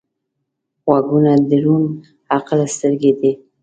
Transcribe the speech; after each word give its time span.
غوږونه 0.85 1.31
د 1.49 1.51
روڼ 1.63 1.83
عقل 2.35 2.59
سترګې 2.75 3.11
دي 3.19 3.31